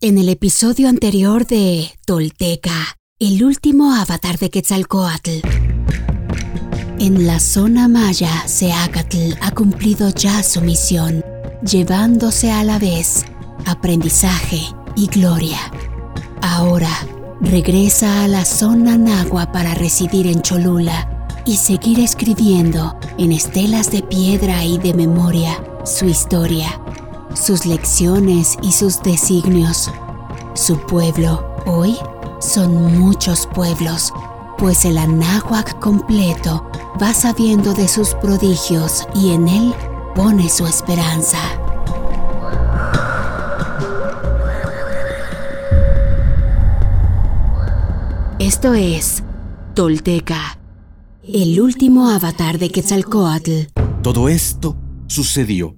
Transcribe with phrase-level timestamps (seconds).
[0.00, 5.40] En el episodio anterior de Tolteca, el último avatar de Quetzalcoatl.
[7.00, 11.24] En la zona maya, Seacatl ha cumplido ya su misión,
[11.68, 13.24] llevándose a la vez
[13.66, 14.60] aprendizaje
[14.94, 15.58] y gloria.
[16.42, 16.92] Ahora
[17.40, 24.04] regresa a la zona nagua para residir en Cholula y seguir escribiendo en estelas de
[24.04, 26.80] piedra y de memoria su historia
[27.38, 29.90] sus lecciones y sus designios.
[30.54, 31.96] Su pueblo hoy
[32.40, 34.12] son muchos pueblos,
[34.58, 36.68] pues el Anáhuac completo
[37.00, 39.74] va sabiendo de sus prodigios y en él
[40.14, 41.38] pone su esperanza.
[48.38, 49.22] Esto es
[49.74, 50.58] Tolteca,
[51.22, 53.66] el último avatar de Quetzalcoatl.
[54.02, 54.76] Todo esto
[55.06, 55.77] sucedió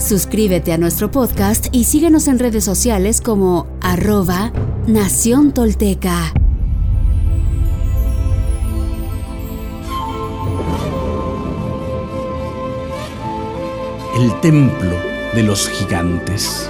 [0.00, 4.50] Suscríbete a nuestro podcast y síguenos en redes sociales como arroba
[4.86, 6.32] Nación Tolteca.
[14.16, 14.96] El templo
[15.34, 16.68] de los gigantes.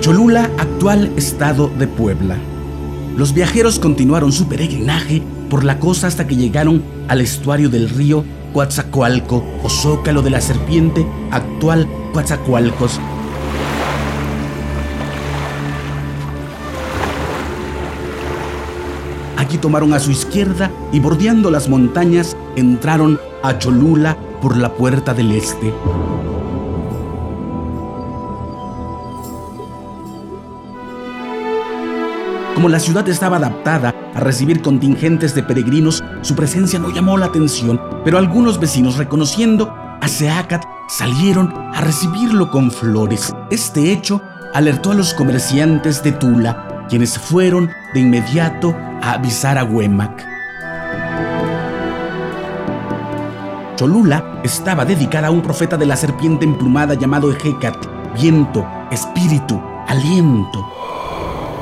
[0.00, 2.36] Cholula, actual estado de Puebla
[3.18, 8.24] los viajeros continuaron su peregrinaje por la costa hasta que llegaron al estuario del río
[8.54, 13.00] Coatzacoalco o Zócalo de la Serpiente, actual Coatzacoalcos.
[19.36, 25.12] Aquí tomaron a su izquierda y bordeando las montañas entraron a Cholula por la puerta
[25.12, 25.72] del este.
[32.58, 37.26] Como la ciudad estaba adaptada a recibir contingentes de peregrinos, su presencia no llamó la
[37.26, 43.32] atención, pero algunos vecinos, reconociendo a Seacat, salieron a recibirlo con flores.
[43.52, 44.20] Este hecho
[44.54, 50.26] alertó a los comerciantes de Tula, quienes fueron de inmediato a avisar a Huemac.
[53.76, 57.76] Cholula estaba dedicada a un profeta de la serpiente emplumada llamado Ejecat,
[58.20, 60.77] viento, espíritu, aliento.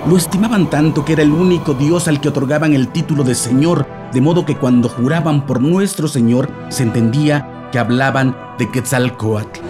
[0.08, 3.88] Lo estimaban tanto que era el único Dios al que otorgaban el título de Señor,
[4.12, 9.60] de modo que cuando juraban por nuestro Señor se entendía que hablaban de Quetzalcoatl.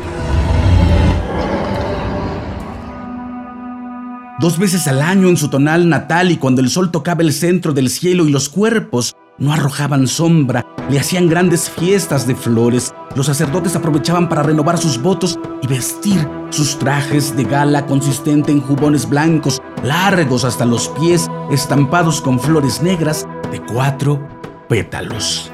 [4.39, 7.73] Dos veces al año en su tonal natal y cuando el sol tocaba el centro
[7.73, 12.95] del cielo y los cuerpos no arrojaban sombra, le hacían grandes fiestas de flores.
[13.15, 18.61] Los sacerdotes aprovechaban para renovar sus votos y vestir sus trajes de gala consistente en
[18.61, 24.21] jubones blancos, largos hasta los pies, estampados con flores negras de cuatro
[24.69, 25.51] pétalos.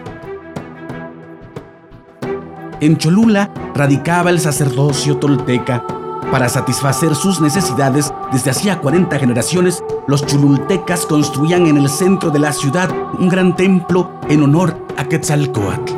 [2.81, 5.87] En Cholula radicaba el sacerdocio tolteca
[6.33, 12.39] para satisfacer sus necesidades, desde hacía 40 generaciones, los chulultecas construían en el centro de
[12.39, 12.89] la ciudad
[13.19, 15.93] un gran templo en honor a Quetzalcoatl.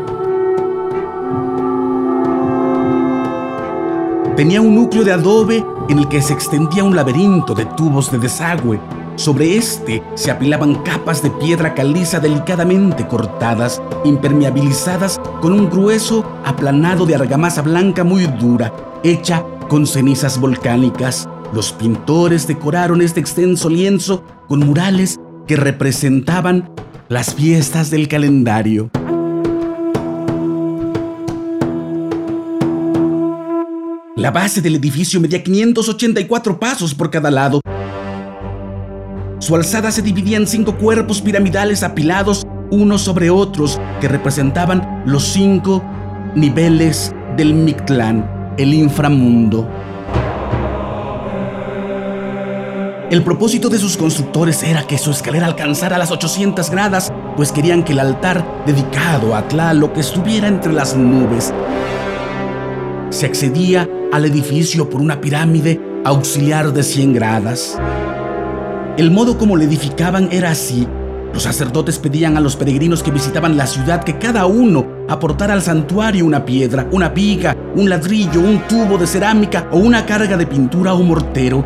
[4.34, 8.18] Tenía un núcleo de adobe en el que se extendía un laberinto de tubos de
[8.18, 8.80] desagüe.
[9.16, 17.06] Sobre este se apilaban capas de piedra caliza delicadamente cortadas, impermeabilizadas con un grueso aplanado
[17.06, 18.72] de argamasa blanca muy dura,
[19.02, 26.70] hecha con cenizas volcánicas, los pintores decoraron este extenso lienzo con murales que representaban
[27.08, 28.90] las fiestas del calendario.
[34.24, 37.60] La base del edificio medía 584 pasos por cada lado.
[39.38, 45.24] Su alzada se dividía en cinco cuerpos piramidales apilados unos sobre otros que representaban los
[45.24, 45.84] cinco
[46.34, 49.68] niveles del Mictlán, el inframundo.
[53.10, 57.84] El propósito de sus constructores era que su escalera alcanzara las 800 gradas, pues querían
[57.84, 61.52] que el altar dedicado a Tlaloc estuviera entre las nubes.
[63.14, 67.78] Se accedía al edificio por una pirámide auxiliar de 100 gradas.
[68.96, 70.88] El modo como le edificaban era así.
[71.32, 75.62] Los sacerdotes pedían a los peregrinos que visitaban la ciudad que cada uno aportara al
[75.62, 80.48] santuario una piedra, una viga, un ladrillo, un tubo de cerámica o una carga de
[80.48, 81.64] pintura o mortero.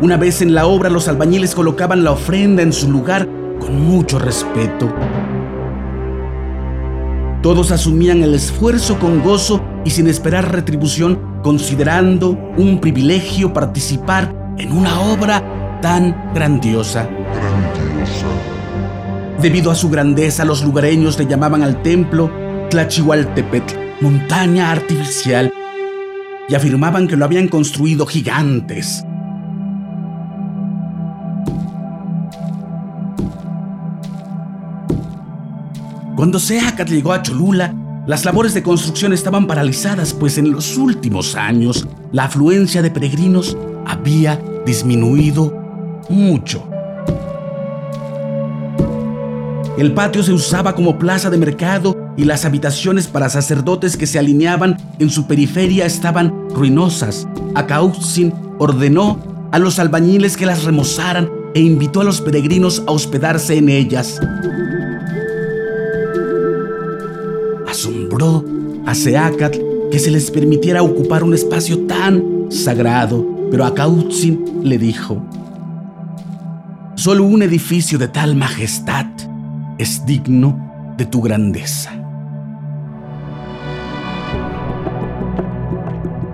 [0.00, 3.28] Una vez en la obra, los albañiles colocaban la ofrenda en su lugar
[3.60, 4.90] con mucho respeto.
[7.42, 14.72] Todos asumían el esfuerzo con gozo y sin esperar retribución, considerando un privilegio participar en
[14.72, 17.08] una obra tan grandiosa.
[19.40, 22.28] Debido a su grandeza, los lugareños le llamaban al templo
[22.70, 25.52] Tlachihualtepetl, montaña artificial,
[26.48, 29.04] y afirmaban que lo habían construido gigantes.
[36.18, 37.72] Cuando Seacat llegó a Cholula,
[38.08, 43.56] las labores de construcción estaban paralizadas, pues en los últimos años la afluencia de peregrinos
[43.86, 45.56] había disminuido
[46.08, 46.68] mucho.
[49.78, 54.18] El patio se usaba como plaza de mercado y las habitaciones para sacerdotes que se
[54.18, 57.28] alineaban en su periferia estaban ruinosas.
[57.54, 59.20] Acautzin ordenó
[59.52, 64.18] a los albañiles que las remozaran e invitó a los peregrinos a hospedarse en ellas.
[68.86, 69.58] A Seacatl
[69.90, 75.22] que se les permitiera ocupar un espacio tan sagrado, pero a Kautzin le dijo,
[76.96, 79.06] solo un edificio de tal majestad
[79.78, 81.92] es digno de tu grandeza.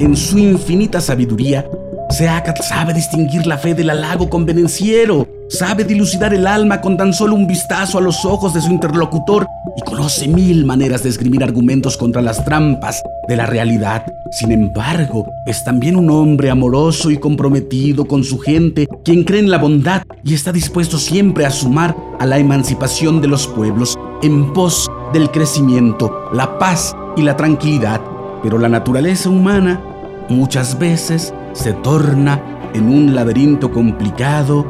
[0.00, 1.68] En su infinita sabiduría,
[2.10, 7.34] Seacatl sabe distinguir la fe del halago convenenciero, sabe dilucidar el alma con tan solo
[7.34, 11.96] un vistazo a los ojos de su interlocutor y conoce mil maneras de esgrimir argumentos
[11.96, 14.06] contra las trampas de la realidad.
[14.30, 19.50] Sin embargo, es también un hombre amoroso y comprometido con su gente, quien cree en
[19.50, 24.52] la bondad y está dispuesto siempre a sumar a la emancipación de los pueblos en
[24.52, 28.00] pos del crecimiento, la paz y la tranquilidad.
[28.42, 29.80] Pero la naturaleza humana
[30.28, 34.66] muchas veces se torna en un laberinto complicado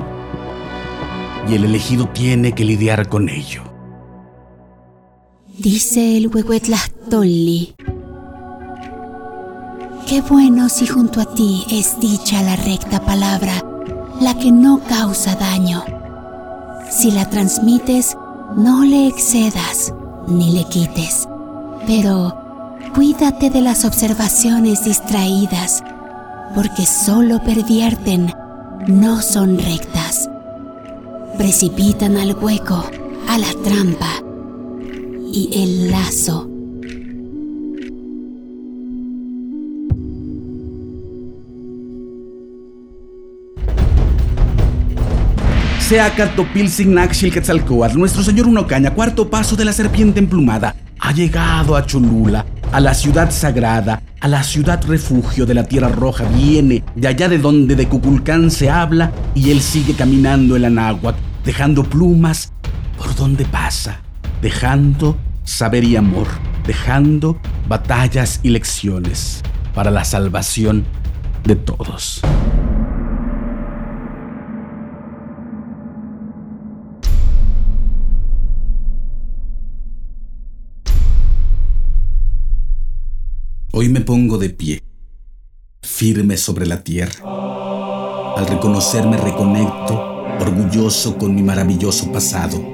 [1.48, 3.73] y el elegido tiene que lidiar con ello.
[5.58, 7.76] Dice el Huehuetlahtolli.
[10.08, 13.52] Qué bueno si junto a ti es dicha la recta palabra,
[14.20, 15.84] la que no causa daño.
[16.90, 18.16] Si la transmites,
[18.56, 19.94] no le excedas
[20.26, 21.28] ni le quites,
[21.86, 22.36] pero
[22.92, 25.84] cuídate de las observaciones distraídas,
[26.56, 28.32] porque solo pervierten,
[28.88, 30.28] no son rectas.
[31.38, 32.84] Precipitan al hueco,
[33.28, 34.23] a la trampa
[35.34, 36.48] y el lazo.
[45.80, 51.74] Sea Catopilsin Naxil Quetzalcoatl, nuestro señor Unocaña, cuarto paso de la serpiente emplumada, ha llegado
[51.74, 56.24] a Cholula, a la ciudad sagrada, a la ciudad refugio de la Tierra Roja.
[56.26, 61.16] Viene de allá de donde de Cuculcán se habla y él sigue caminando el Anáhuac,
[61.44, 62.52] dejando plumas
[62.96, 64.03] por donde pasa
[64.44, 66.26] dejando saber y amor,
[66.66, 69.40] dejando batallas y lecciones
[69.72, 70.84] para la salvación
[71.44, 72.20] de todos.
[83.72, 84.82] Hoy me pongo de pie,
[85.80, 87.14] firme sobre la tierra.
[88.36, 92.73] Al reconocerme reconecto, orgulloso con mi maravilloso pasado